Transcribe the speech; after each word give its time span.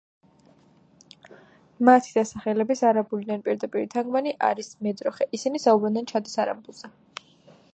მათი 1.89 2.13
დასახელების 2.15 2.81
არაბულიდან 2.91 3.43
პირდაპირი 3.49 3.91
თარგმანი 3.93 4.33
არის 4.49 4.73
მეძროხე, 4.87 5.29
ისინი 5.39 5.63
საუბრობენ 5.67 6.09
ჩადის 6.15 6.35
არაბულზე. 6.47 6.91